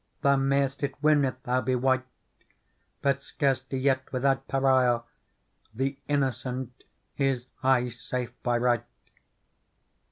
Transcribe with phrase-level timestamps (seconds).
[0.21, 2.03] Thou may'st it win if thou be wight.
[3.03, 5.05] But scarcely yet without perile:
[5.41, 6.85] * The innocent
[7.19, 8.85] is aye safe by right.